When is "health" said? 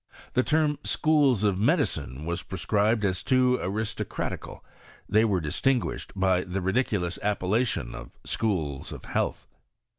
9.05-9.45